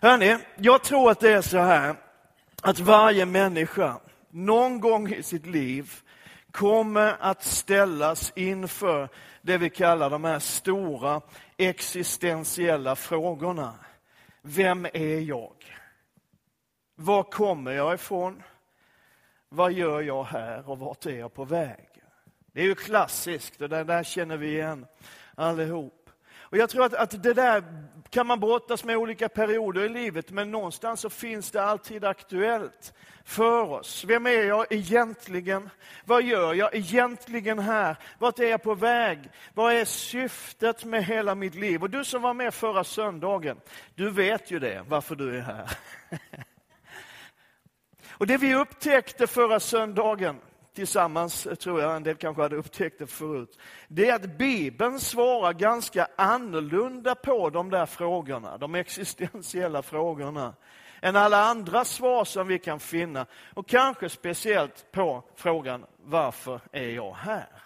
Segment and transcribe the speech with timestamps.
[0.00, 1.96] Hörrni, jag tror att det är så här
[2.62, 5.92] att varje människa någon gång i sitt liv
[6.50, 9.08] kommer att ställas inför
[9.42, 11.20] det vi kallar de här stora
[11.56, 13.74] existentiella frågorna.
[14.42, 15.54] Vem är jag?
[16.94, 18.42] Var kommer jag ifrån?
[19.48, 21.88] Vad gör jag här och vart är jag på väg?
[22.52, 24.86] Det är ju klassiskt och det där känner vi igen
[25.34, 25.97] allihop.
[26.50, 27.64] Och jag tror att, att det där
[28.10, 32.94] kan man brottas med olika perioder i livet, men någonstans så finns det alltid aktuellt
[33.24, 34.04] för oss.
[34.04, 35.70] Vem är jag egentligen?
[36.04, 37.96] Vad gör jag egentligen här?
[38.18, 39.18] Vart är jag på väg?
[39.54, 41.82] Vad är syftet med hela mitt liv?
[41.82, 43.60] Och du som var med förra söndagen,
[43.94, 45.70] du vet ju det, varför du är här.
[48.10, 50.40] Och det vi upptäckte förra söndagen,
[50.78, 55.00] tillsammans, eh, tror jag, en del kanske hade upptäckt det förut, det är att Bibeln
[55.00, 60.54] svarar ganska annorlunda på de där frågorna, de existentiella frågorna,
[61.02, 63.26] än alla andra svar som vi kan finna.
[63.54, 67.62] Och kanske speciellt på frågan, varför är jag här?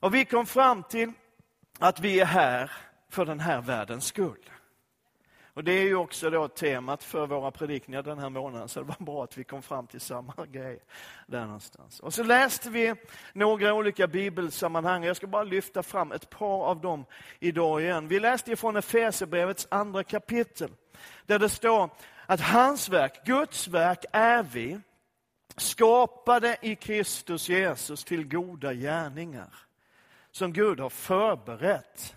[0.00, 1.12] Och vi kom fram till
[1.78, 2.70] att vi är här
[3.10, 4.50] för den här världens skull.
[5.54, 8.86] Och Det är ju också då temat för våra predikningar den här månaden, så det
[8.86, 10.80] var bra att vi kom fram till samma grej
[11.26, 12.00] där någonstans.
[12.00, 12.94] Och så läste vi
[13.32, 15.04] några olika bibelsammanhang.
[15.04, 17.04] Jag ska bara lyfta fram ett par av dem
[17.40, 18.08] idag igen.
[18.08, 20.70] Vi läste från Efesierbrevets andra kapitel,
[21.26, 21.90] där det står
[22.26, 24.80] att hans verk, Guds verk, är vi
[25.56, 29.54] skapade i Kristus Jesus till goda gärningar,
[30.30, 32.16] som Gud har förberett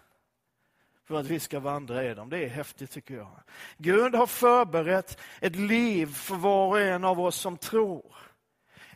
[1.06, 2.30] för att vi ska vandra i dem.
[2.30, 3.40] Det är häftigt tycker jag.
[3.78, 8.16] Gud har förberett ett liv för var och en av oss som tror.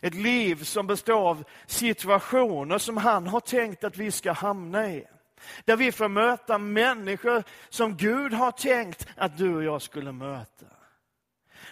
[0.00, 5.04] Ett liv som består av situationer som han har tänkt att vi ska hamna i.
[5.64, 10.66] Där vi får möta människor som Gud har tänkt att du och jag skulle möta.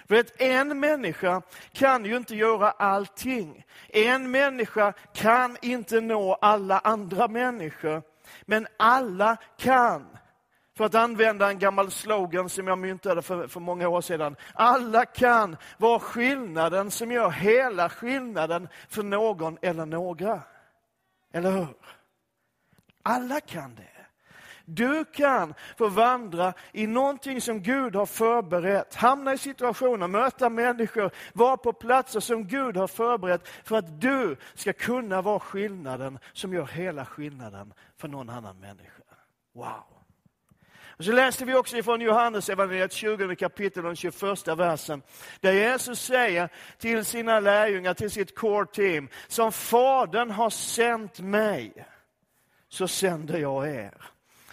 [0.08, 3.64] För att en människa kan ju inte göra allting.
[3.88, 8.02] En människa kan inte nå alla andra människor.
[8.42, 10.18] Men alla kan
[10.78, 14.36] för att använda en gammal slogan som jag myntade för, för många år sedan.
[14.54, 20.40] Alla kan vara skillnaden som gör hela skillnaden för någon eller några.
[21.32, 21.68] Eller hur?
[23.02, 24.06] Alla kan det.
[24.64, 31.10] Du kan få vandra i någonting som Gud har förberett, hamna i situationer, möta människor,
[31.32, 36.52] vara på platser som Gud har förberett för att du ska kunna vara skillnaden som
[36.54, 39.02] gör hela skillnaden för någon annan människa.
[39.54, 39.97] Wow!
[40.98, 45.02] Och så läste vi också ifrån Johannes evangeliet 20 kapitel, den 21 versen,
[45.40, 46.48] där Jesus säger
[46.78, 51.86] till sina lärjungar, till sitt core team, som Fadern har sänt mig,
[52.68, 53.94] så sänder jag er.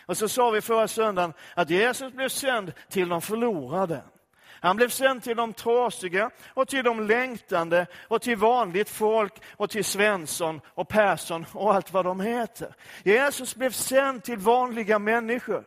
[0.06, 4.02] Och så sa vi förra söndagen att Jesus blev sänd till de förlorade.
[4.48, 9.70] Han blev sänd till de trasiga och till de längtande och till vanligt folk och
[9.70, 12.76] till Svensson och Persson och allt vad de heter.
[13.04, 15.64] Jesus blev sänd till vanliga människor.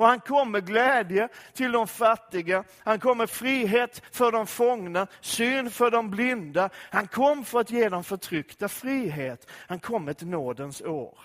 [0.00, 2.64] Och han kom med glädje till de fattiga.
[2.78, 6.70] Han kom med frihet för de fångna, syn för de blinda.
[6.74, 9.50] Han kom för att ge de förtryckta frihet.
[9.50, 11.18] Han kom ett nådens år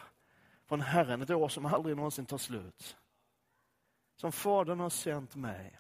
[0.68, 2.98] från Herren, ett år som aldrig någonsin tar slut.
[4.16, 5.80] Som Fadern har sänt mig,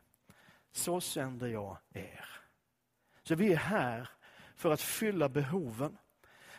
[0.72, 2.30] så sänder jag er.
[3.24, 4.10] Så vi är här
[4.56, 5.98] för att fylla behoven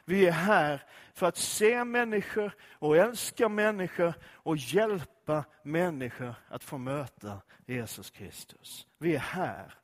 [0.08, 0.82] vi är här
[1.14, 5.15] för att se människor och älska människor och hjälpa
[5.62, 8.86] människor att få möta Jesus Kristus.
[8.98, 9.74] Vi är här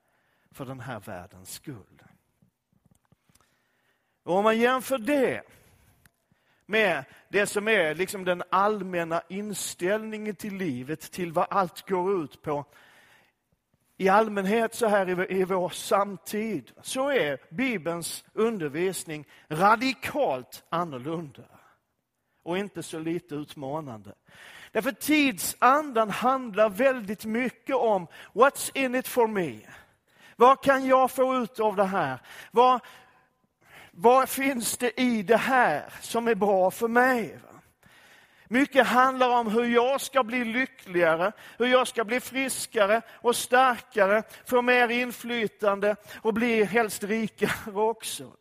[0.51, 2.03] för den här världens skull.
[4.23, 5.43] Och om man jämför det
[6.67, 12.43] med det som är liksom den allmänna inställningen till livet, till vad allt går ut
[12.43, 12.65] på,
[13.97, 21.45] i allmänhet så här i, vår samtid, så är Bibelns undervisning radikalt annorlunda.
[22.43, 24.15] Och inte så lite utmanande.
[24.73, 29.61] Därför tidsandan handlar väldigt mycket om what's in it for me?
[30.37, 32.19] Vad kan jag få ut av det här?
[32.51, 32.81] Vad,
[33.91, 37.39] vad finns det i det här som är bra för mig?
[38.49, 44.23] Mycket handlar om hur jag ska bli lyckligare, hur jag ska bli friskare och starkare,
[44.45, 48.33] få mer inflytande och bli helst rikare också.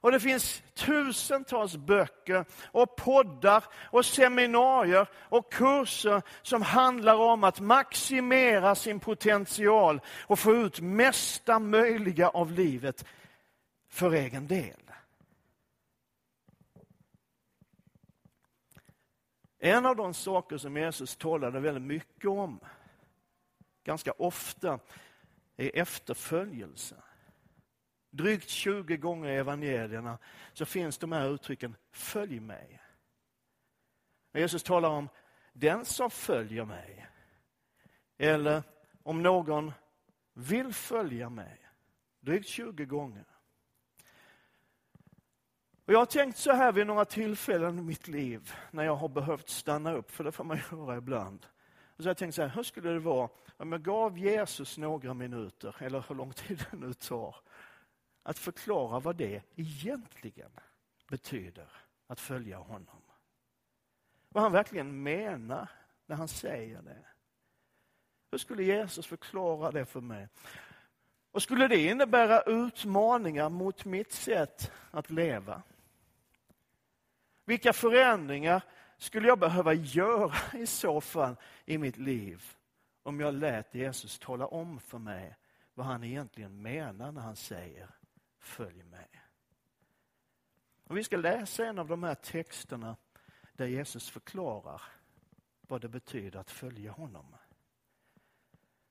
[0.00, 7.60] Och det finns tusentals böcker och poddar och seminarier och kurser som handlar om att
[7.60, 13.04] maximera sin potential och få ut mesta möjliga av livet
[13.88, 14.80] för egen del.
[19.58, 22.60] En av de saker som Jesus talade väldigt mycket om,
[23.84, 24.78] ganska ofta
[25.56, 26.96] är efterföljelse.
[28.10, 30.18] Drygt 20 gånger i evangelierna
[30.52, 32.80] så finns de här uttrycken följ mig.
[34.32, 35.08] Jesus talar om
[35.52, 37.06] den som följer mig.
[38.18, 38.62] Eller
[39.02, 39.72] om någon
[40.32, 41.58] vill följa mig.
[42.20, 43.24] Drygt 20 gånger.
[45.84, 49.08] Och jag har tänkt så här vid några tillfällen i mitt liv när jag har
[49.08, 51.46] behövt stanna upp, för det får man göra ibland.
[51.96, 54.78] Och så har jag tänkt så här, hur skulle det vara om jag gav Jesus
[54.78, 57.36] några minuter, eller hur lång tid det nu tar,
[58.30, 60.50] att förklara vad det egentligen
[61.08, 61.68] betyder
[62.06, 63.02] att följa honom.
[64.28, 65.68] Vad han verkligen menar
[66.06, 67.04] när han säger det.
[68.30, 70.28] Hur skulle Jesus förklara det för mig?
[71.30, 75.62] Och skulle det innebära utmaningar mot mitt sätt att leva?
[77.44, 78.62] Vilka förändringar
[78.98, 82.56] skulle jag behöva göra i så fall i mitt liv
[83.02, 85.36] om jag lät Jesus tala om för mig
[85.74, 87.99] vad han egentligen menar när han säger
[88.40, 89.08] följ med.
[90.84, 92.96] Och vi ska läsa en av de här texterna
[93.52, 94.82] där Jesus förklarar
[95.60, 97.36] vad det betyder att följa honom.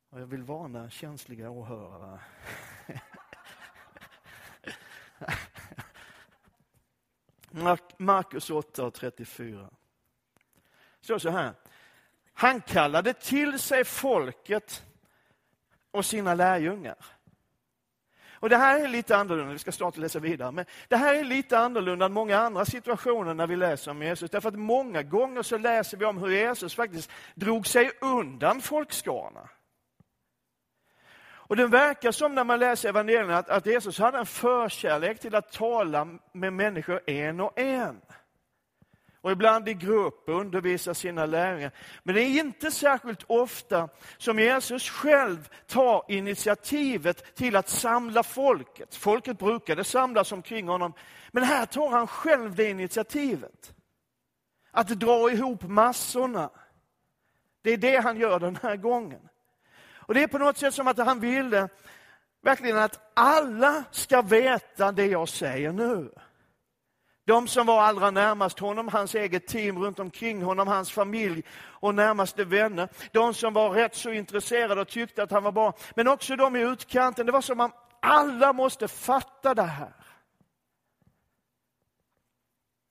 [0.09, 2.19] Och jag vill varna känsliga åhörare.
[7.97, 9.69] Markus 8 och 34.
[11.01, 11.53] Så så här.
[12.33, 14.85] Han kallade till sig folket
[15.91, 17.05] och sina lärjungar.
[18.41, 21.23] Och Det här är lite annorlunda, vi ska snart läsa vidare, men det här är
[21.23, 24.31] lite annorlunda än många andra situationer när vi läser om Jesus.
[24.31, 29.49] Därför att många gånger så läser vi om hur Jesus faktiskt drog sig undan folkskarorna.
[31.49, 35.35] Och det verkar som när man läser evangelierna att, att Jesus hade en förkärlek till
[35.35, 38.01] att tala med människor en och en
[39.21, 41.71] och ibland i grupp undervisar sina lärare.
[42.03, 48.95] Men det är inte särskilt ofta som Jesus själv tar initiativet till att samla folket.
[48.95, 50.93] Folket brukade samlas omkring honom,
[51.31, 53.73] men här tar han själv det initiativet.
[54.71, 56.49] Att dra ihop massorna.
[57.61, 59.21] Det är det han gör den här gången.
[59.93, 61.69] Och Det är på något sätt som att han ville
[62.41, 66.11] verkligen att alla ska veta det jag säger nu.
[67.29, 71.95] De som var allra närmast honom, hans eget team runt omkring honom, hans familj och
[71.95, 72.89] närmaste vänner.
[73.11, 75.73] De som var rätt så intresserade och tyckte att han var bra.
[75.95, 77.25] Men också de i utkanten.
[77.25, 79.93] Det var som om alla måste fatta det här.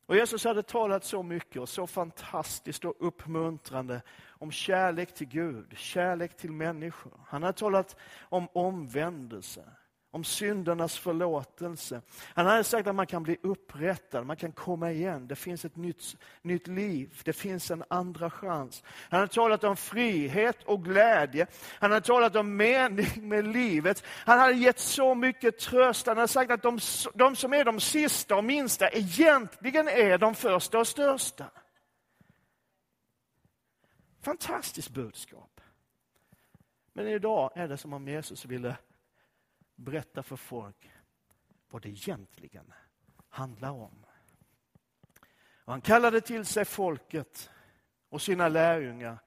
[0.07, 5.79] Och Jesus hade talat så mycket och så fantastiskt och uppmuntrande om kärlek till Gud,
[5.79, 7.13] kärlek till människor.
[7.27, 9.65] Han hade talat om omvändelse
[10.11, 12.03] om syndernas förlåtelse.
[12.35, 15.29] Han hade sagt att man kan bli upprättad, man kan komma igen.
[15.29, 18.83] Det finns ett nytt, nytt liv, det finns en andra chans.
[19.11, 21.47] Han hade talat om frihet och glädje.
[21.79, 24.05] Han hade talat om mening med livet.
[24.07, 26.07] Han hade gett så mycket tröst.
[26.07, 26.79] Han hade sagt att de,
[27.15, 31.45] de som är de sista och minsta egentligen är de första och största.
[34.23, 35.61] Fantastiskt budskap.
[36.93, 38.77] Men idag är det som om Jesus ville
[39.79, 40.93] berätta för folk
[41.71, 42.73] vad det egentligen
[43.29, 44.07] handlar om.
[45.65, 47.51] Och han kallade till sig folket
[48.09, 49.19] och sina lärjungar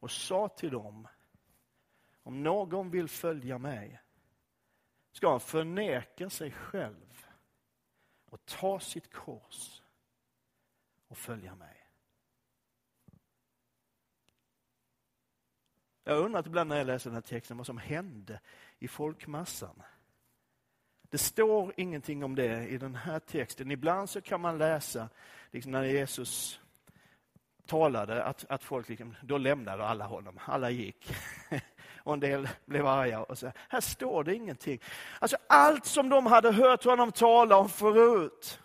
[0.00, 1.08] och sa till dem
[2.22, 4.02] om någon vill följa mig
[5.12, 7.26] ska han förneka sig själv
[8.24, 9.82] och ta sitt kors
[11.08, 11.88] och följa mig.
[16.04, 18.40] Jag har undrat ibland när jag läser den här texten vad som hände
[18.78, 19.82] i folkmassan.
[21.10, 23.70] Det står ingenting om det i den här texten.
[23.70, 25.08] Ibland så kan man läsa,
[25.50, 26.60] liksom när Jesus
[27.66, 30.40] talade, att, att folk liksom, då lämnade alla honom.
[30.44, 31.12] Alla gick.
[32.02, 33.22] Och en del blev arga.
[33.22, 33.52] Och så.
[33.68, 34.80] Här står det ingenting.
[35.18, 38.60] Alltså allt som de hade hört honom tala om förut.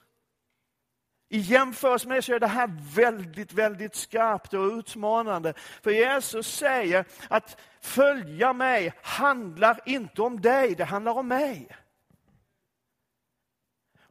[1.29, 5.53] I jämförelse med det så är det här väldigt, väldigt skarpt och utmanande.
[5.83, 11.67] För Jesus säger att följa mig handlar inte om dig, det handlar om mig.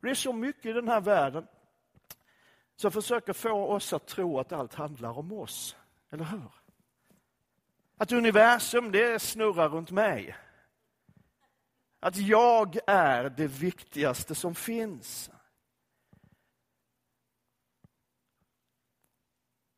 [0.02, 1.47] Det är så mycket i den här världen
[2.76, 5.76] som försöker få oss att tro att allt handlar om oss.
[6.11, 6.52] Eller hur?
[7.97, 10.37] Att universum, det snurrar runt mig.
[12.00, 15.30] Att jag är det viktigaste som finns.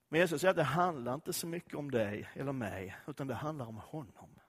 [0.08, 3.34] Men Jesus säger att det handlar inte så mycket om dig eller mig, utan det
[3.34, 4.40] handlar om honom.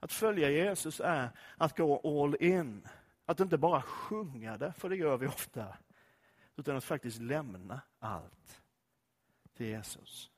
[0.00, 2.88] Att följa Jesus är att gå all in.
[3.26, 5.76] Att inte bara sjunga det, för det gör vi ofta,
[6.56, 8.62] utan att faktiskt lämna allt
[9.54, 10.30] till Jesus.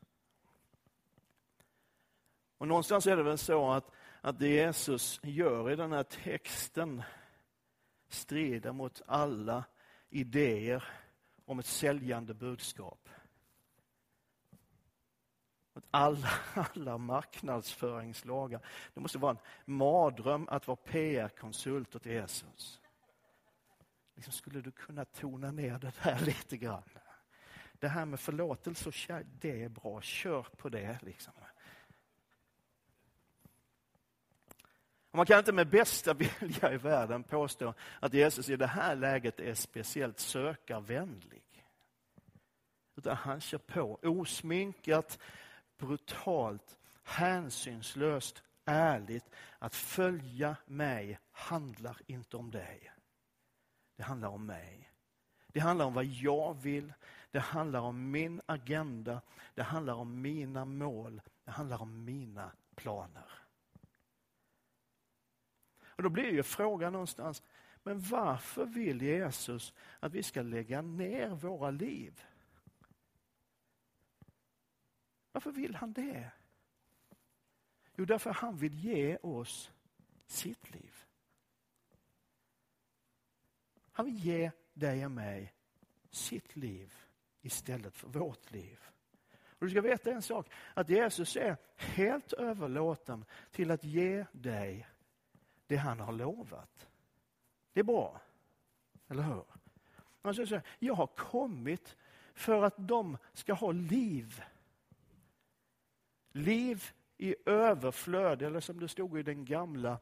[2.59, 3.91] Och någonstans är det väl så att,
[4.21, 7.03] att det Jesus gör i den här texten
[8.09, 9.65] strider mot alla
[10.11, 10.85] idéer
[11.45, 13.09] om ett säljande budskap.
[15.91, 18.61] Alla, alla marknadsföringslagar.
[18.95, 19.39] Det måste vara en
[19.77, 22.81] mardröm att vara PR-konsult åt Jesus.
[24.15, 26.83] Liksom skulle du kunna tona ner det där lite grann?
[27.79, 30.01] Det här med förlåtelse och kärlek, det är bra.
[30.01, 30.99] Kör på det.
[31.03, 31.33] Liksom.
[35.11, 39.41] Man kan inte med bästa vilja i världen påstå att Jesus i det här läget
[39.41, 41.43] är speciellt sökarvänlig.
[42.97, 45.19] Utan han kör på osminkat,
[45.79, 49.31] brutalt, hänsynslöst, ärligt.
[49.59, 52.93] Att följa mig handlar inte om dig.
[53.97, 54.93] Det handlar om mig.
[55.47, 56.93] Det handlar om vad jag vill.
[57.31, 59.23] Det handlar om min agenda.
[59.55, 61.23] Det handlar om mina mål.
[61.45, 63.31] Det handlar om mina planer.
[65.97, 67.43] Och Då blir ju frågan någonstans,
[67.83, 72.25] men varför vill Jesus att vi ska lägga ner våra liv?
[75.37, 76.31] Varför vill han det?
[77.97, 79.71] Jo, därför han vill ge oss
[80.27, 81.05] sitt liv.
[83.93, 85.53] Han vill ge dig och mig
[86.11, 86.95] sitt liv
[87.43, 88.81] istället för vårt liv.
[89.49, 94.89] Och Du ska veta en sak, att Jesus är helt överlåten till att ge dig
[95.67, 96.89] det han har lovat.
[97.73, 98.21] Det är bra,
[99.09, 99.45] eller hur?
[100.23, 101.97] Han säger jag har kommit
[102.35, 104.43] för att de ska ha liv.
[106.37, 109.99] Liv i överflöd, eller som det stod i den gamla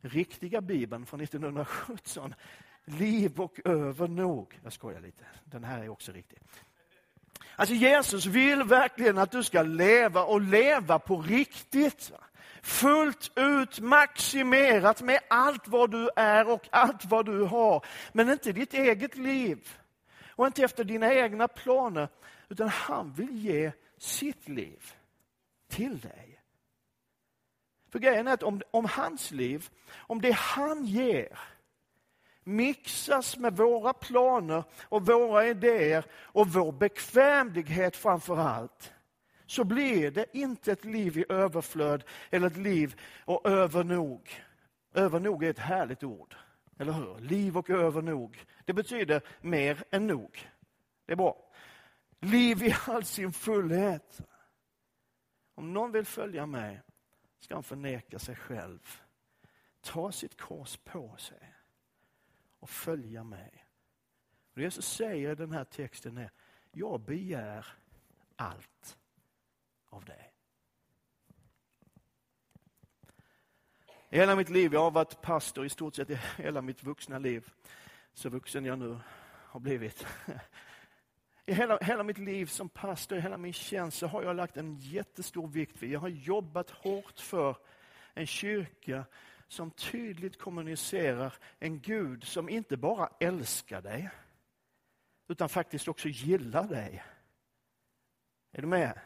[0.00, 2.34] riktiga bibeln från 1917.
[2.84, 4.60] Liv och övernog.
[4.64, 6.38] Jag skojar lite, den här är också riktig.
[7.56, 12.12] Alltså Jesus vill verkligen att du ska leva och leva på riktigt.
[12.62, 17.84] Fullt ut maximerat med allt vad du är och allt vad du har.
[18.12, 19.68] Men inte ditt eget liv.
[20.28, 22.08] Och inte efter dina egna planer.
[22.48, 24.94] Utan han vill ge sitt liv
[25.78, 26.40] till dig.
[27.90, 31.38] För grejen är att om, om hans liv, om det han ger
[32.44, 38.92] mixas med våra planer och våra idéer och vår bekvämlighet framför allt
[39.46, 44.42] så blir det inte ett liv i överflöd eller ett liv och övernog.
[44.94, 46.36] Övernog är ett härligt ord,
[46.78, 47.18] eller hur?
[47.18, 48.44] Liv och övernog.
[48.64, 50.48] Det betyder mer än nog.
[51.06, 51.36] Det är bra.
[52.20, 54.20] Liv i all sin fullhet.
[55.58, 56.80] Om någon vill följa mig
[57.40, 59.00] ska han förneka sig själv,
[59.80, 61.54] ta sitt kors på sig
[62.58, 63.66] och följa mig.
[64.50, 66.30] Och det Jesus säger i den här texten är,
[66.72, 67.66] jag begär
[68.36, 68.98] allt
[69.88, 70.32] av dig.
[74.08, 77.18] I hela mitt liv, jag har varit pastor i stort sett i hela mitt vuxna
[77.18, 77.52] liv,
[78.14, 80.06] så vuxen jag nu har blivit.
[81.48, 84.56] I hela, hela mitt liv som pastor, i hela min tjänst, så har jag lagt
[84.56, 87.56] en jättestor vikt vid, jag har jobbat hårt för
[88.14, 89.04] en kyrka
[89.46, 94.10] som tydligt kommunicerar en Gud som inte bara älskar dig,
[95.28, 97.04] utan faktiskt också gillar dig.
[98.52, 99.00] Är du med?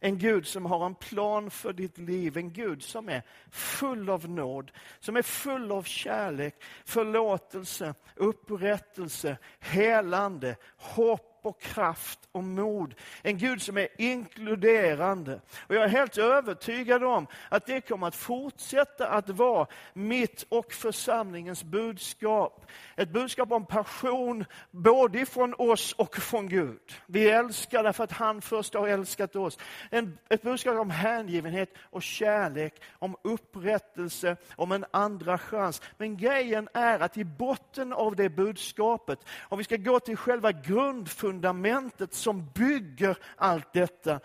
[0.00, 4.28] En Gud som har en plan för ditt liv, en Gud som är full av
[4.28, 12.94] nåd, som är full av kärlek, förlåtelse, upprättelse, helande, hopp och kraft och mod.
[13.22, 15.40] En Gud som är inkluderande.
[15.66, 20.72] Och jag är helt övertygad om att det kommer att fortsätta att vara mitt och
[20.72, 22.66] församlingens budskap.
[22.96, 26.92] Ett budskap om passion, både från oss och från Gud.
[27.06, 29.58] Vi älskar därför att han först har älskat oss.
[29.90, 35.82] En, ett budskap om hängivenhet och kärlek, om upprättelse, om en andra chans.
[35.96, 40.52] Men grejen är att i botten av det budskapet, om vi ska gå till själva
[40.52, 44.20] grundfundamentet fundamentet som bygger allt detta.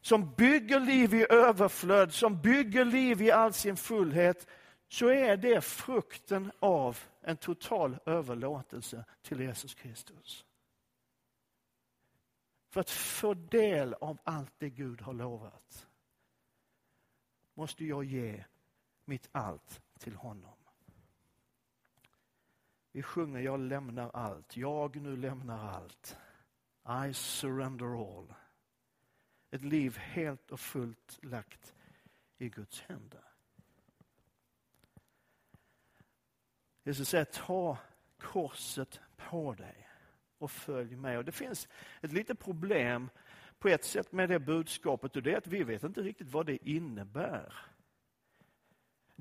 [0.00, 4.46] Som bygger liv i överflöd, som bygger liv i all sin fullhet.
[4.88, 10.44] Så är det frukten av en total överlåtelse till Jesus Kristus.
[12.70, 15.86] För att få del av allt det Gud har lovat
[17.54, 18.44] måste jag ge
[19.04, 20.54] mitt allt till honom.
[22.92, 26.16] Vi sjunger Jag lämnar allt, jag nu lämnar allt.
[26.88, 28.34] I surrender all.
[29.50, 31.74] Ett liv helt och fullt lagt
[32.38, 33.24] i Guds händer.
[36.84, 37.78] Jesus säger ta
[38.18, 39.88] korset på dig
[40.38, 41.18] och följ mig.
[41.18, 41.68] Och det finns
[42.00, 43.10] ett litet problem
[43.58, 46.46] på ett sätt med det budskapet och det är att vi vet inte riktigt vad
[46.46, 47.71] det innebär.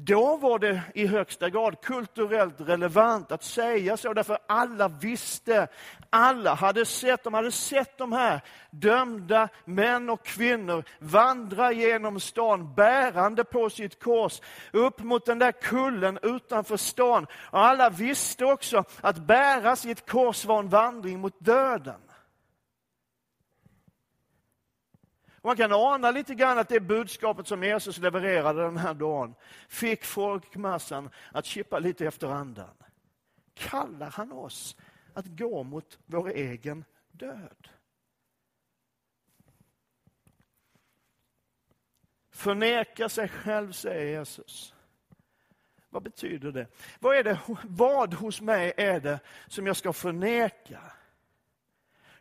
[0.03, 5.67] Då var det i högsta grad kulturellt relevant att säga så, därför alla visste,
[6.09, 12.73] alla hade sett, de hade sett de här dömda män och kvinnor vandra genom stan
[12.73, 14.41] bärande på sitt kors
[14.71, 17.27] upp mot den där kullen utanför stan.
[17.33, 22.01] Och alla visste också att bära sitt kors var en vandring mot döden.
[25.41, 29.35] Och man kan ana lite grann att det budskapet som Jesus levererade den här dagen
[29.69, 32.75] fick folkmassan att kippa lite efter andan.
[33.53, 34.75] Kallar han oss
[35.13, 37.67] att gå mot vår egen död?
[42.31, 44.73] Förneka sig själv, säger Jesus.
[45.89, 46.67] Vad betyder det?
[46.99, 47.39] Vad, är det?
[47.63, 50.81] vad hos mig är det som jag ska förneka?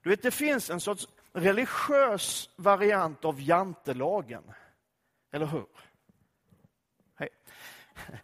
[0.03, 4.43] Du vet, det finns en sorts religiös variant av jantelagen.
[5.33, 5.67] Eller hur?
[7.15, 7.29] Hej.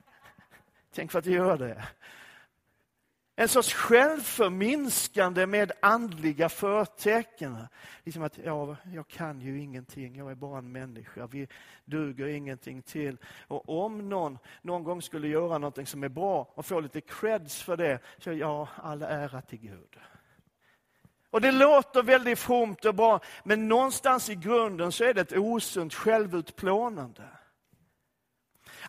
[0.94, 1.84] Tänk för att det gör det.
[3.38, 7.56] En sorts självförminskande med andliga förtecken.
[8.04, 11.48] Liksom att ja, jag kan ju ingenting, jag är bara en människa, vi
[11.84, 13.18] duger ingenting till.
[13.46, 17.62] Och om någon någon gång skulle göra någonting som är bra och få lite creds
[17.62, 19.98] för det, så ja, all ära till Gud.
[21.36, 25.32] Och det låter väldigt fromt och bra, men någonstans i grunden så är det ett
[25.32, 27.22] osunt självutplånande.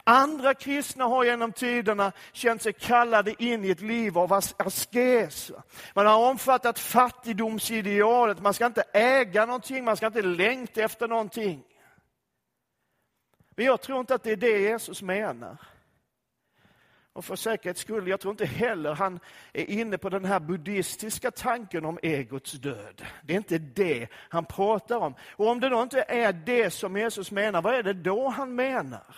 [0.03, 5.51] Andra kristna har genom tiderna känt sig kallade in i ett liv av askes.
[5.93, 11.63] Man har omfattat fattigdomsidealet, man ska inte äga någonting, man ska inte längta efter någonting.
[13.55, 15.57] Men jag tror inte att det är det Jesus menar.
[17.17, 19.19] Och för säkerhets skull, jag tror inte heller han
[19.53, 23.05] är inne på den här buddhistiska tanken om egots död.
[23.24, 25.15] Det är inte det han pratar om.
[25.31, 28.55] Och om det då inte är det som Jesus menar, vad är det då han
[28.55, 29.15] menar?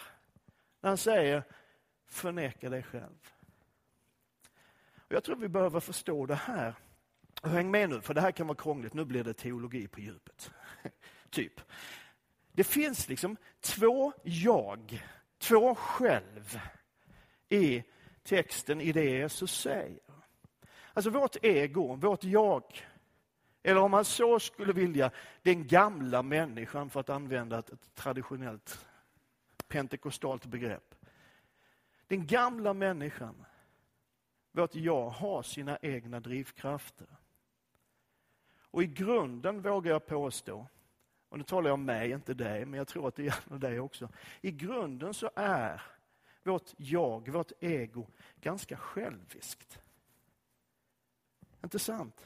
[0.81, 1.43] När han säger,
[2.07, 3.31] förneka dig själv.
[4.97, 6.73] Och jag tror vi behöver förstå det här.
[7.43, 8.93] häng med nu, för det här kan vara krångligt.
[8.93, 10.51] Nu blir det teologi på djupet.
[11.29, 11.61] typ.
[12.51, 15.03] Det finns liksom två jag,
[15.39, 16.59] två själv
[17.49, 17.83] i
[18.23, 19.99] texten i det Jesus säger.
[20.93, 22.63] Alltså vårt ego, vårt jag,
[23.63, 28.85] eller om man så skulle vilja, den gamla människan för att använda ett, traditionellt
[29.67, 30.95] pentekostalt begrepp.
[32.07, 33.45] Den gamla människan,
[34.51, 37.07] vårt jag, har sina egna drivkrafter.
[38.71, 40.67] Och i grunden vågar jag påstå,
[41.29, 43.79] och nu talar jag om mig, inte dig, men jag tror att det gäller dig
[43.79, 44.09] också.
[44.41, 45.81] I grunden så är
[46.49, 48.07] vårt jag, vårt ego,
[48.41, 49.79] ganska själviskt.
[51.63, 52.25] Inte sant?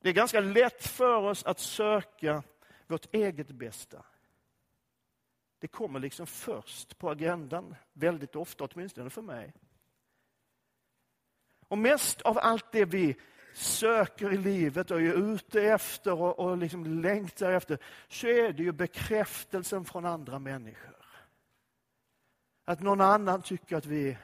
[0.00, 2.42] Det är ganska lätt för oss att söka
[2.86, 4.04] vårt eget bästa.
[5.58, 9.52] Det kommer liksom först på agendan, väldigt ofta, åtminstone för mig.
[11.68, 13.16] Och mest av allt det vi
[13.54, 18.62] söker i livet och är ute efter och, och liksom längtar efter, så är det
[18.62, 20.95] ju bekräftelsen från andra människor.
[22.68, 24.16] Att någon annan tycker att vi,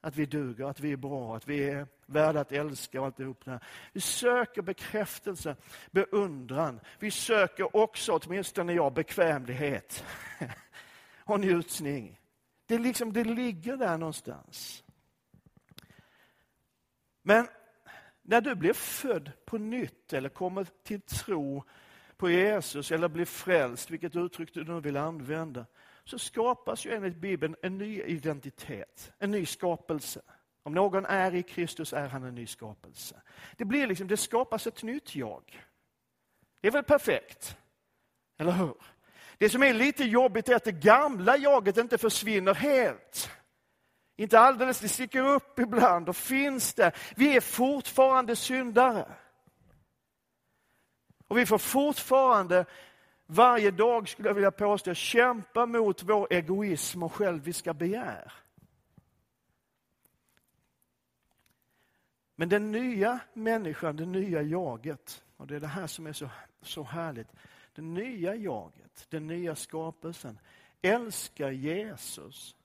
[0.00, 3.44] att vi duger, att vi är bra, att vi är värda att älska och alltihop
[3.44, 3.64] det här.
[3.92, 5.56] Vi söker bekräftelse,
[5.90, 6.80] beundran.
[6.98, 10.04] Vi söker också, åtminstone jag, bekvämlighet
[11.24, 12.20] och njutning.
[12.66, 14.84] Det, liksom, det ligger där någonstans.
[17.22, 17.48] Men
[18.22, 21.64] när du blir född på nytt eller kommer till tro
[22.16, 25.66] på Jesus eller blir frälst, vilket uttryck du nu vill använda,
[26.08, 30.20] så skapas ju enligt Bibeln en ny identitet, en ny skapelse.
[30.62, 33.22] Om någon är i Kristus är han en ny skapelse.
[33.56, 35.66] Det, blir liksom, det skapas ett nytt jag.
[36.60, 37.56] Det är väl perfekt?
[38.38, 38.74] Eller hur?
[39.38, 43.30] Det som är lite jobbigt är att det gamla jaget inte försvinner helt.
[44.16, 46.96] Inte alldeles, det sticker upp ibland och finns där.
[47.16, 49.08] Vi är fortfarande syndare.
[51.28, 52.64] Och vi får fortfarande
[53.30, 58.32] varje dag, skulle jag vilja påstå, kämpa mot vår egoism och själviska begär.
[62.36, 66.28] Men den nya människan, det nya jaget, och det är det här som är så,
[66.62, 67.28] så härligt.
[67.74, 70.38] Det nya jaget, den nya skapelsen,
[70.82, 72.56] älskar Jesus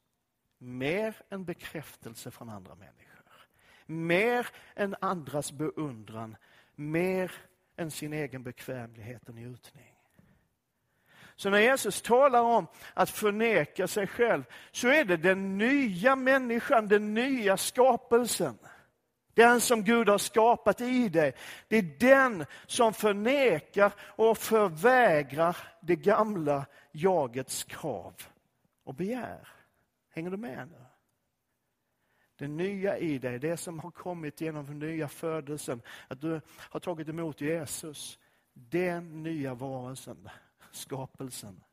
[0.57, 3.47] mer än bekräftelse från andra människor.
[3.85, 6.35] Mer än andras beundran,
[6.75, 7.31] mer
[7.75, 9.92] än sin egen bekvämlighet och njutning.
[11.35, 16.87] Så när Jesus talar om att förneka sig själv, så är det den nya människan,
[16.87, 18.57] den nya skapelsen.
[19.33, 21.33] Den som Gud har skapat i dig.
[21.67, 28.13] Det är den som förnekar och förvägrar det gamla jagets krav
[28.83, 29.47] och begär.
[30.09, 30.85] Hänger du med nu?
[32.35, 36.79] Det nya i dig, det som har kommit genom den nya födelsen, att du har
[36.79, 38.19] tagit emot Jesus.
[38.53, 40.29] Den nya varelsen,
[40.75, 41.63] skapelsen,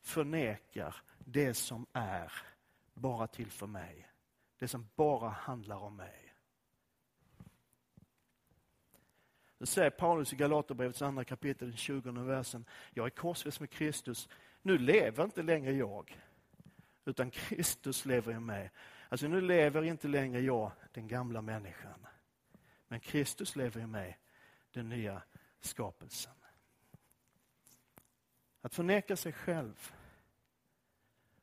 [0.00, 2.32] förnekar det som är
[2.94, 4.08] bara till för mig.
[4.58, 6.34] Det som bara handlar om mig.
[9.58, 12.64] Det säger Paulus i Galaterbrevets andra kapitel, den 20 versen.
[12.94, 14.28] Jag är korsfäst med Kristus.
[14.62, 16.20] Nu lever inte längre jag,
[17.04, 18.70] utan Kristus lever i mig.
[19.08, 22.06] Alltså nu lever inte längre jag, den gamla människan.
[22.88, 24.18] Men Kristus lever i mig,
[24.70, 25.22] den nya
[25.60, 26.35] skapelsen.
[28.66, 29.92] Att förneka sig själv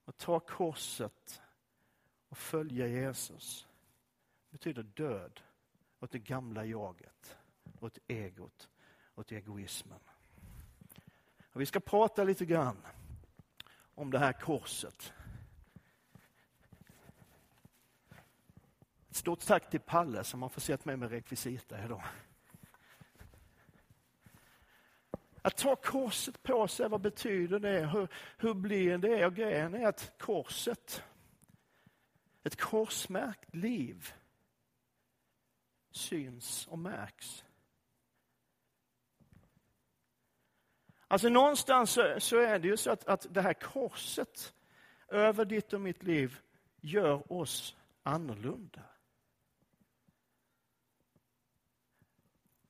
[0.06, 1.42] och ta korset
[2.30, 3.68] och följa Jesus
[4.50, 5.40] betyder död
[6.00, 7.38] åt det gamla jaget,
[7.80, 8.70] åt egot,
[9.16, 10.00] åt egoismen.
[11.54, 12.78] Och vi ska prata lite grann
[13.96, 15.14] om det här korset.
[19.10, 22.04] Stort tack till Palle som har försett mig med rekvisita idag.
[25.46, 27.86] Att ta korset på sig, vad betyder det?
[27.86, 29.26] Hur, hur blir det?
[29.26, 31.04] Och grejen är att korset,
[32.44, 34.14] ett korsmärkt liv,
[35.92, 37.46] syns och märks.
[41.08, 44.54] Alltså någonstans så, så är det ju så att, att det här korset
[45.08, 46.40] över ditt och mitt liv
[46.82, 48.82] gör oss annorlunda.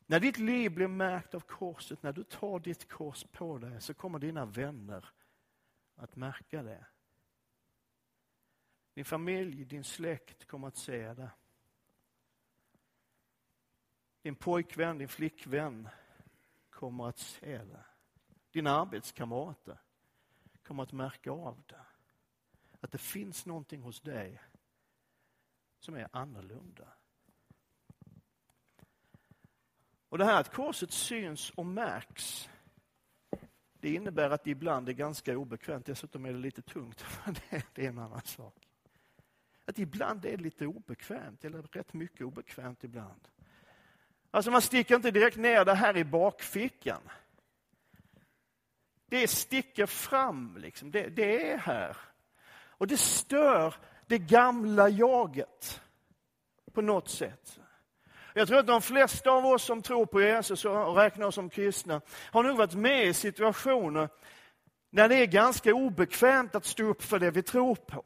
[0.06, 3.94] När ditt liv blir märkt av korset, när du tar ditt kors på dig, så
[3.94, 5.10] kommer dina vänner
[5.96, 6.86] att märka det.
[8.94, 11.32] Din familj, din släkt kommer att se det.
[14.22, 15.90] Din pojkvän, din flickvän
[16.70, 17.86] kommer att se det.
[18.52, 19.82] Dina arbetskamrater
[20.64, 21.86] kommer att märka av det.
[22.80, 24.42] Att det finns någonting hos dig
[25.80, 26.88] som är annorlunda.
[30.14, 32.50] Och det här att korset syns och märks,
[33.80, 35.86] det innebär att det ibland är ganska obekvämt.
[35.86, 37.06] Dessutom är det lite tungt,
[37.74, 38.56] det är en annan sak.
[39.66, 43.28] Att ibland är det lite obekvämt, eller rätt mycket obekvämt ibland.
[44.32, 47.02] Alltså man sticker inte direkt ner det här i bakfickan.
[49.06, 50.92] Det sticker fram, liksom.
[50.92, 51.98] det, det är här.
[52.54, 53.76] Och det stör
[54.08, 55.82] det gamla jaget
[56.74, 57.60] på något sätt.
[58.34, 61.50] Jag tror att de flesta av oss som tror på Jesus och räknar oss som
[61.50, 64.10] kristna har nog varit med i situationer
[64.90, 68.06] när det är ganska obekvämt att stå upp för det vi tror på.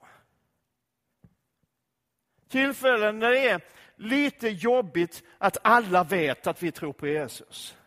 [2.49, 3.61] Tillfällen när det är
[3.95, 7.77] lite jobbigt att alla vet att vi tror på Jesus.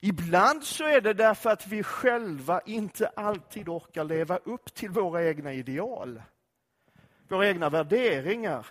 [0.00, 5.24] Ibland så är det därför att vi själva inte alltid orkar leva upp till våra
[5.24, 6.22] egna ideal.
[7.28, 8.66] Våra egna värderingar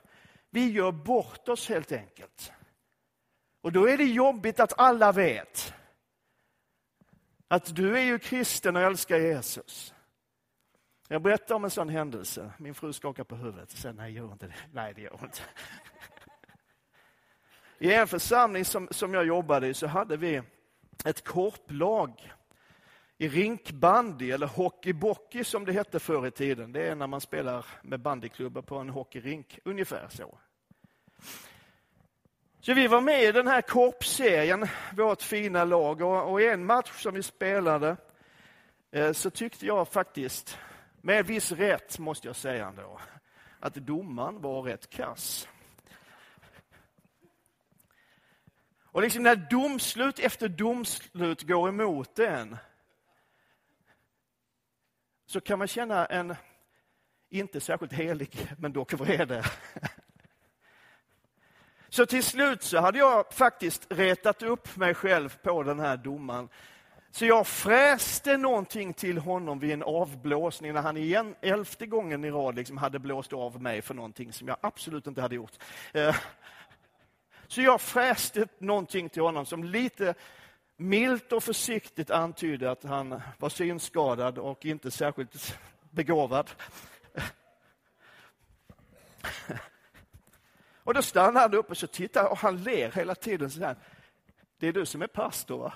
[0.58, 2.52] vi gör bort oss helt enkelt.
[3.62, 5.74] Och då är det jobbigt att alla vet
[7.48, 9.94] att du är ju kristen och älskar Jesus.
[11.08, 12.52] Jag berättar om en sån händelse.
[12.58, 14.56] Min fru skakar på huvudet och säger nej, gör inte det.
[14.72, 15.42] Nej, det gör hon inte.
[17.78, 20.42] I en församling som, som jag jobbade i så hade vi
[21.06, 22.34] ett korplag
[23.18, 26.72] i rinkbandy eller hockeybockey som det hette förr i tiden.
[26.72, 30.38] Det är när man spelar med bandyklubbor på en hockeyrink, ungefär så.
[32.68, 37.02] Så vi var med i den här korpserien, vårt fina lag, och, i en match
[37.02, 37.98] som vi spelade
[38.92, 40.58] eh, så tyckte jag faktiskt,
[41.02, 43.00] med viss rätt måste jag säga ändå,
[43.60, 45.48] att domaren var rätt kass.
[48.98, 52.58] Och liksom när domslut efter domslut går emot en
[55.26, 56.36] så kan man känna en,
[57.30, 59.44] inte särskilt helig, men dock vrede.
[61.90, 66.50] Så till slut så hade jag faktiskt retat upp mig själv på den här domaren.
[67.12, 72.32] Så jag fräste någonting till honom vid en avblåsning när han igen, elfte gången i
[72.32, 75.64] rad liksom hade blåst av mig för någonting som jag absolut inte hade gjort.
[75.94, 76.16] Eh,
[77.48, 80.14] så jag fräste någonting till honom som lite
[80.78, 85.58] milt och försiktigt antydde att han var synskadad och inte särskilt
[85.92, 86.50] begåvad.
[90.88, 93.76] Och då stannar han upp och så tittar och han ler hela tiden så här.
[94.58, 95.74] Det är du som är pastor va?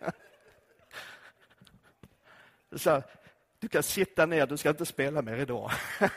[2.76, 3.02] Så här,
[3.58, 5.70] du kan sitta ner, du ska inte spela mer idag.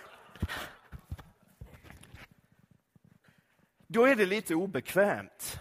[3.88, 5.60] Då är det lite obekvämt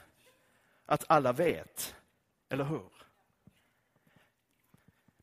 [0.87, 1.97] att alla vet,
[2.49, 2.96] eller hur?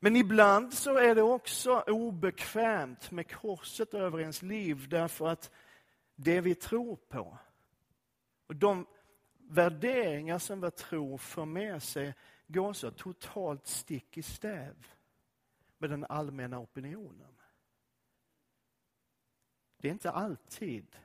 [0.04, 5.52] Men ibland så är det också obekvämt med korset över ens liv därför att
[6.16, 7.38] det vi tror på
[8.48, 8.86] och de
[9.38, 12.14] värderingar som vi tror för med sig
[12.48, 14.88] går så totalt stick i stäv
[15.78, 17.36] med den allmänna opinionen.
[19.78, 20.98] Det är inte alltid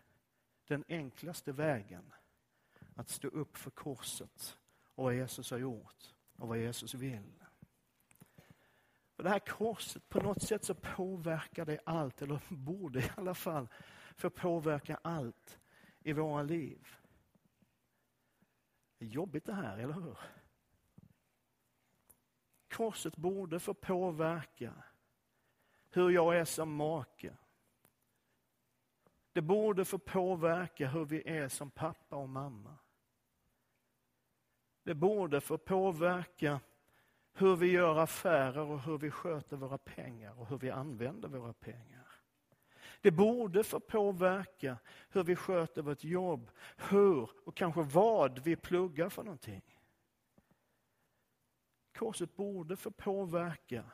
[0.66, 2.12] den enklaste vägen
[2.94, 4.58] att stå upp för korset
[4.94, 7.37] och vad Jesus har gjort och vad Jesus vill.
[9.18, 13.34] Och det här korset, på något sätt så påverkar det allt, eller borde i alla
[13.34, 13.68] fall
[14.16, 15.58] få påverka allt
[16.00, 16.96] i våra liv.
[18.98, 20.18] Det är jobbigt det här, eller hur?
[22.68, 24.74] Korset borde få påverka
[25.90, 27.36] hur jag är som make.
[29.32, 32.78] Det borde få påverka hur vi är som pappa och mamma.
[34.82, 36.60] Det borde få påverka
[37.38, 41.52] hur vi gör affärer och hur vi sköter våra pengar och hur vi använder våra
[41.52, 42.06] pengar.
[43.00, 44.78] Det borde få påverka
[45.10, 46.50] hur vi sköter vårt jobb,
[46.90, 49.62] hur och kanske vad vi pluggar för någonting.
[51.92, 53.84] Korset borde få påverka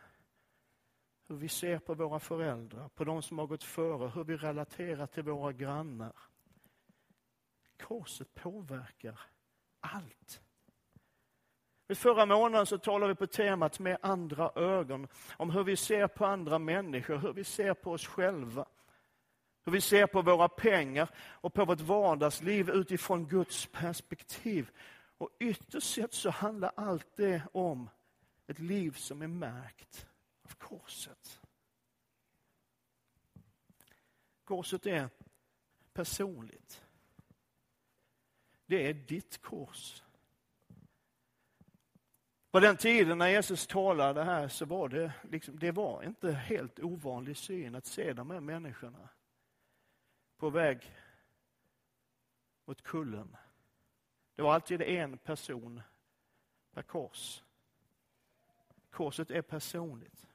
[1.26, 5.06] hur vi ser på våra föräldrar, på de som har gått före, hur vi relaterar
[5.06, 6.16] till våra grannar.
[7.76, 9.20] Korset påverkar
[9.80, 10.43] allt.
[11.88, 16.26] Förra månaden så talade vi på temat med andra ögon, om hur vi ser på
[16.26, 18.66] andra människor, hur vi ser på oss själva.
[19.64, 24.70] Hur vi ser på våra pengar och på vårt vardagsliv utifrån Guds perspektiv.
[25.18, 27.90] Och ytterst sett så handlar allt det om
[28.46, 30.06] ett liv som är märkt
[30.42, 31.40] av korset.
[34.44, 35.08] Korset är
[35.92, 36.82] personligt.
[38.66, 40.03] Det är ditt kors.
[42.54, 46.78] På den tiden när Jesus talade här så var det, liksom, det var inte helt
[46.78, 49.08] ovanlig syn att se de här människorna
[50.36, 50.92] på väg
[52.64, 53.36] mot kullen.
[54.34, 55.82] Det var alltid en person
[56.72, 57.42] per kors.
[58.90, 60.26] Korset är personligt.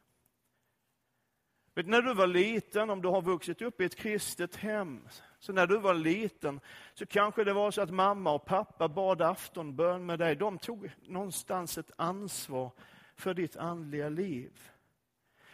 [1.80, 5.08] Vet, när du var liten, om du har vuxit upp i ett kristet hem,
[5.40, 6.60] så när du var liten
[6.94, 10.36] så kanske det var så att mamma och pappa bad aftonbön med dig.
[10.36, 12.72] De tog någonstans ett ansvar
[13.16, 14.72] för ditt andliga liv.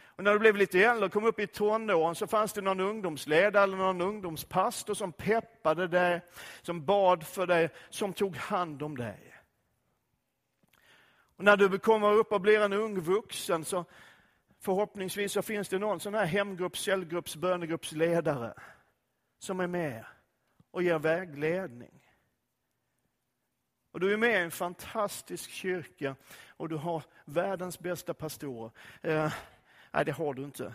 [0.04, 2.80] Och när du blev lite äldre och kom upp i tonåren så fanns det någon
[2.80, 6.20] ungdomsledare eller någon ungdomspastor som peppade dig,
[6.62, 9.34] som bad för dig, som tog hand om dig.
[11.36, 13.84] Och när du kommer upp och blir en ung vuxen så
[14.66, 18.54] förhoppningsvis så finns det någon sån här hemgrupps, cellgrupps, bönegruppsledare
[19.38, 20.04] som är med
[20.70, 22.08] och ger vägledning.
[23.90, 26.16] Och du är med i en fantastisk kyrka
[26.48, 28.70] och du har världens bästa pastorer.
[29.02, 29.32] Eh,
[29.92, 30.74] nej, det har du inte.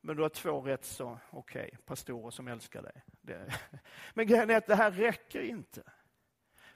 [0.00, 3.04] Men du har två rätt så okej okay, pastorer som älskar dig.
[3.20, 3.58] Det.
[4.14, 5.82] Men grejen är att det här räcker inte.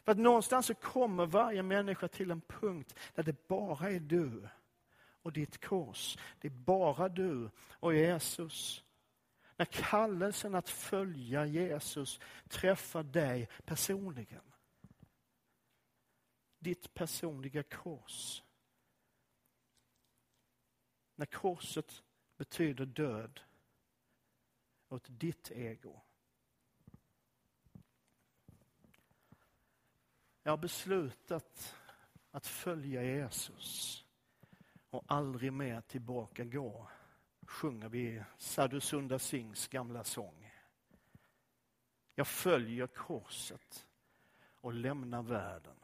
[0.04, 4.48] För att någonstans så kommer varje människa till en punkt där det bara är du
[5.26, 6.18] och ditt kors.
[6.38, 8.84] Det är bara du och Jesus.
[9.56, 14.52] När kallelsen att följa Jesus träffar dig personligen.
[16.58, 18.42] Ditt personliga kors.
[21.14, 22.02] När korset
[22.36, 23.40] betyder död
[24.88, 26.00] åt ditt ego.
[30.42, 31.76] Jag har beslutat
[32.30, 34.05] att följa Jesus
[34.96, 36.88] och aldrig mer tillbaka gå,
[37.46, 40.52] sjunger vi Sadhu Sunda Singhs gamla sång.
[42.14, 43.86] Jag följer korset
[44.60, 45.76] och lämnar världen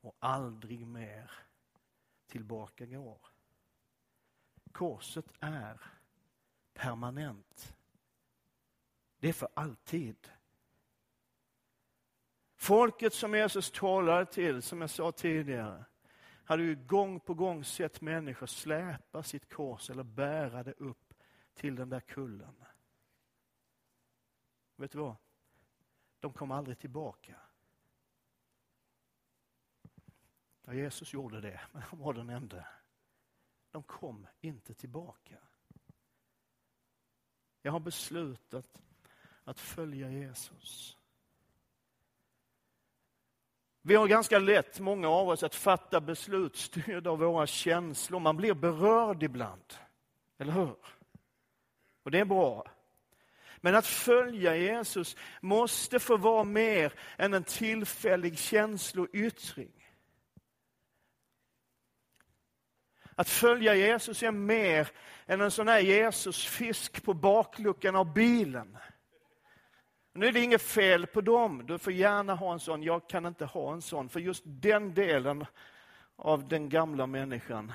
[0.00, 1.30] och aldrig mer
[2.26, 3.18] tillbaka går.
[4.72, 5.80] Korset är
[6.72, 7.76] permanent.
[9.18, 10.30] Det är för alltid.
[12.56, 15.84] Folket som Jesus talade till, som jag sa tidigare,
[16.44, 21.14] hade ju gång på gång sett människor släpa sitt kors eller bära det upp
[21.54, 22.64] till den där kullen.
[24.76, 25.16] Vet du vad?
[26.20, 27.36] De kom aldrig tillbaka.
[30.64, 32.66] Ja, Jesus gjorde det, men han var den enda.
[33.70, 35.38] De kom inte tillbaka.
[37.62, 38.80] Jag har beslutat
[39.44, 40.98] att följa Jesus.
[43.86, 48.20] Vi har ganska lätt, många av oss, att fatta beslut styrda av våra känslor.
[48.20, 49.74] Man blir berörd ibland.
[50.38, 50.76] Eller hur?
[52.02, 52.66] Och det är bra.
[53.60, 59.90] Men att följa Jesus måste få vara mer än en tillfällig känsloyttring.
[63.14, 64.88] Att följa Jesus är mer
[65.26, 68.78] än en sån här Jesusfisk på bakluckan av bilen.
[70.16, 72.82] Nu är det inget fel på dem, du får gärna ha en sån.
[72.82, 75.46] Jag kan inte ha en sån, för just den delen
[76.16, 77.72] av den gamla människan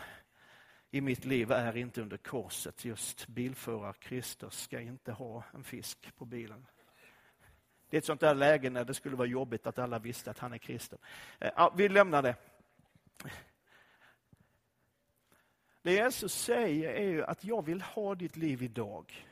[0.91, 2.85] i mitt liv är inte under korset.
[2.85, 6.65] Just bilförare Kristus ska inte ha en fisk på bilen.
[7.89, 10.39] Det är ett sånt där läge när det skulle vara jobbigt att alla visste att
[10.39, 10.99] han är kristen.
[11.39, 12.35] Eh, ja, vi lämnar det.
[15.81, 19.25] Det Jesus säger är ju att jag vill ha ditt liv idag.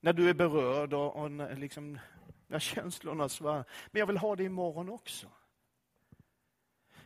[0.00, 1.98] När du är berörd och, och liksom,
[2.46, 3.64] när känslorna svarar.
[3.90, 5.26] Men jag vill ha det imorgon också.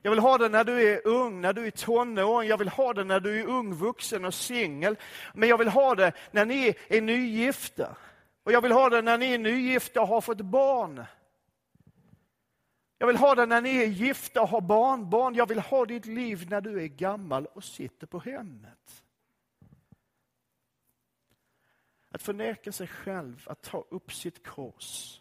[0.02, 2.48] Jag vill ha det när du är ung, när du är tonåring.
[2.48, 4.96] Jag vill ha det när du är ung, vuxen och singel.
[5.34, 7.96] Men jag vill ha det när ni är nygifta.
[8.42, 11.04] Och jag vill ha det när ni är nygifta och har fått barn.
[12.98, 15.34] Jag vill ha det när ni är gifta och har barnbarn.
[15.34, 19.04] Jag vill ha ditt liv när du är gammal och sitter på hemmet.
[22.10, 25.20] Att förneka sig själv, att ta upp sitt kors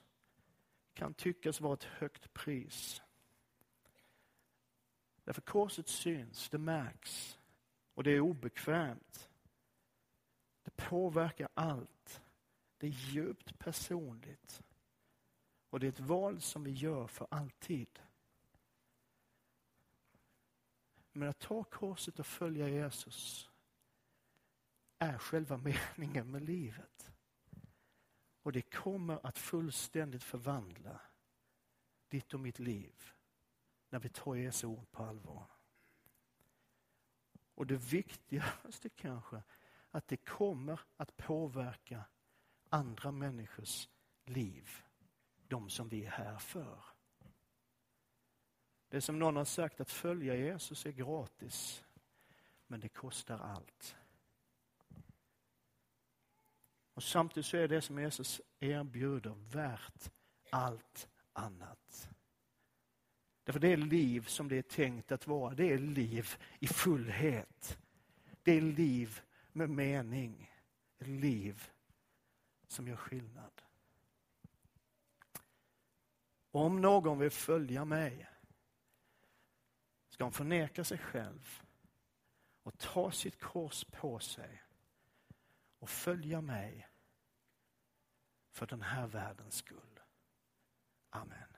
[0.99, 3.01] kan tyckas vara ett högt pris.
[5.23, 7.39] Därför korset syns, det märks
[7.93, 9.29] och det är obekvämt.
[10.63, 12.21] Det påverkar allt.
[12.77, 14.63] Det är djupt personligt.
[15.69, 17.99] Och det är ett val som vi gör för alltid.
[21.11, 23.49] Men att ta korset och följa Jesus
[24.97, 25.57] är själva
[25.97, 26.98] meningen med livet.
[28.43, 31.01] Och det kommer att fullständigt förvandla
[32.07, 33.11] ditt och mitt liv
[33.89, 35.45] när vi tar Jesu ord på allvar.
[37.55, 39.43] Och det viktigaste kanske,
[39.91, 42.03] att det kommer att påverka
[42.69, 43.89] andra människors
[44.25, 44.69] liv.
[45.47, 46.83] De som vi är här för.
[48.89, 51.85] Det är som någon har sagt, att följa Jesus är gratis.
[52.67, 53.95] Men det kostar allt.
[56.99, 60.11] Och samtidigt så är det som Jesus erbjuder värt
[60.49, 62.09] allt annat.
[63.43, 65.53] Därför det är liv som det är tänkt att vara.
[65.53, 67.77] Det är liv i fullhet.
[68.43, 70.51] Det är liv med mening.
[70.97, 71.69] Ett liv
[72.67, 73.61] som gör skillnad.
[76.51, 78.29] Om någon vill följa mig
[80.09, 81.61] ska han förneka sig själv
[82.63, 84.63] och ta sitt kors på sig
[85.79, 86.88] och följa mig
[88.51, 89.99] för den här världens skull.
[91.09, 91.48] Amen.